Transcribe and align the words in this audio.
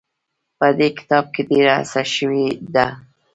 په 0.57 0.67
دې 0.77 0.89
کتاب 0.97 1.25
کې 1.33 1.41
ډېره 1.49 1.73
هڅه 1.79 2.03
شوې 2.15 2.45
ده. 2.73 2.87